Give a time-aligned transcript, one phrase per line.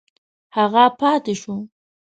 [0.55, 1.55] هغه پاته شو.